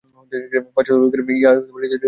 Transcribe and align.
পাশ্চাত্যের 0.75 1.01
লোকেরা 1.03 1.23
ইহা 1.31 1.51
হৃদয়ঙ্গম 1.51 1.73
করিতে 1.73 1.87
পারে 1.91 1.97
না। 1.97 1.97